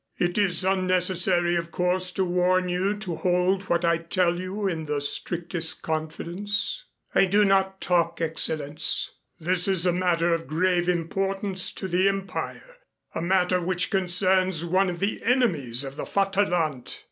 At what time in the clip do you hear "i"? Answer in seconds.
3.85-3.99, 7.13-7.25